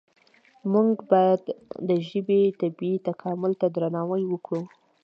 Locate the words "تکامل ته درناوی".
3.07-4.23